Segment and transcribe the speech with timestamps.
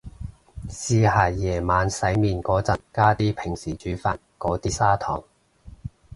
[0.67, 5.23] 試下夜晚洗面個陣加啲平時煮飯個啲砂糖